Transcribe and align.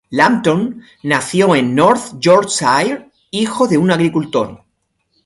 Lambton 0.09 0.81
nació 1.03 1.55
en 1.55 1.75
North 1.75 2.15
Yorkshire, 2.19 3.11
hijo 3.29 3.67
de 3.67 3.77
un 3.77 3.91
agricultor. 3.91 4.63